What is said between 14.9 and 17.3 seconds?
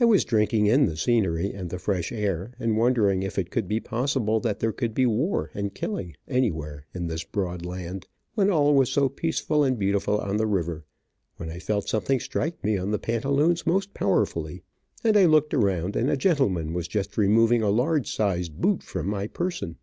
and I looked around and a gentleman was just